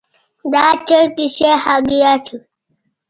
[0.53, 2.39] دا چرګي ښي هګۍ اچوي